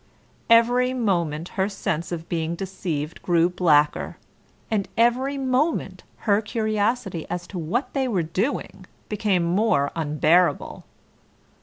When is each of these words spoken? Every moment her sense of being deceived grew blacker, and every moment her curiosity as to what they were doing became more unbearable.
Every 0.49 0.95
moment 0.95 1.49
her 1.49 1.69
sense 1.69 2.11
of 2.11 2.27
being 2.27 2.55
deceived 2.55 3.21
grew 3.21 3.49
blacker, 3.51 4.17
and 4.71 4.87
every 4.97 5.37
moment 5.37 6.01
her 6.25 6.41
curiosity 6.41 7.27
as 7.29 7.45
to 7.49 7.59
what 7.59 7.93
they 7.93 8.07
were 8.07 8.23
doing 8.23 8.87
became 9.09 9.43
more 9.43 9.91
unbearable. 9.95 10.85